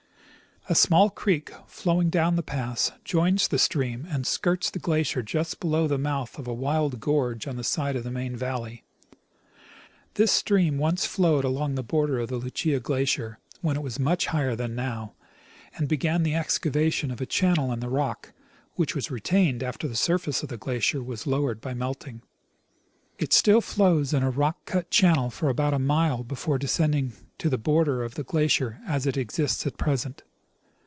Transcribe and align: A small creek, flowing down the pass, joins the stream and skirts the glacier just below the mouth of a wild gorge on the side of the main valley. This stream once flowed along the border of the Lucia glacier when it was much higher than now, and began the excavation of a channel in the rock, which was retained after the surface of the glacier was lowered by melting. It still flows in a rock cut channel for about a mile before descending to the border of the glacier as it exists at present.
A 0.69 0.75
small 0.75 1.09
creek, 1.09 1.51
flowing 1.65 2.11
down 2.11 2.35
the 2.35 2.43
pass, 2.43 2.91
joins 3.03 3.47
the 3.47 3.57
stream 3.57 4.05
and 4.11 4.27
skirts 4.27 4.69
the 4.69 4.77
glacier 4.79 5.23
just 5.23 5.59
below 5.59 5.87
the 5.87 5.97
mouth 5.97 6.37
of 6.37 6.47
a 6.47 6.53
wild 6.53 6.99
gorge 6.99 7.47
on 7.47 7.55
the 7.55 7.63
side 7.63 7.95
of 7.95 8.03
the 8.03 8.11
main 8.11 8.35
valley. 8.35 8.83
This 10.13 10.31
stream 10.31 10.77
once 10.77 11.03
flowed 11.07 11.43
along 11.43 11.73
the 11.75 11.83
border 11.83 12.19
of 12.19 12.29
the 12.29 12.37
Lucia 12.37 12.79
glacier 12.79 13.39
when 13.61 13.75
it 13.75 13.81
was 13.81 13.97
much 13.99 14.27
higher 14.27 14.55
than 14.55 14.75
now, 14.75 15.15
and 15.77 15.89
began 15.89 16.21
the 16.21 16.35
excavation 16.35 17.09
of 17.09 17.19
a 17.19 17.25
channel 17.25 17.73
in 17.73 17.79
the 17.79 17.89
rock, 17.89 18.31
which 18.75 18.93
was 18.95 19.09
retained 19.09 19.63
after 19.63 19.87
the 19.87 19.95
surface 19.95 20.43
of 20.43 20.49
the 20.49 20.57
glacier 20.57 21.01
was 21.01 21.25
lowered 21.25 21.59
by 21.59 21.73
melting. 21.73 22.21
It 23.17 23.33
still 23.33 23.61
flows 23.61 24.13
in 24.13 24.21
a 24.21 24.29
rock 24.29 24.63
cut 24.65 24.91
channel 24.91 25.31
for 25.31 25.49
about 25.49 25.73
a 25.73 25.79
mile 25.79 26.23
before 26.23 26.59
descending 26.59 27.13
to 27.39 27.49
the 27.49 27.57
border 27.57 28.03
of 28.03 28.13
the 28.13 28.23
glacier 28.23 28.79
as 28.85 29.07
it 29.07 29.17
exists 29.17 29.65
at 29.65 29.77
present. 29.77 30.21